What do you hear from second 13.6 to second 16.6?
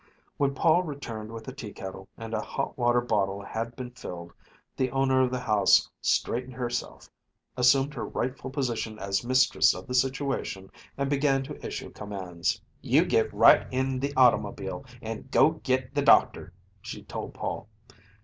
in the automobile, and go git the doctor,"